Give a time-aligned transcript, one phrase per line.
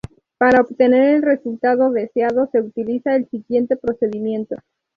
[0.39, 4.55] Para obtener el resultado deseado se utiliza el siguiente procedimiento.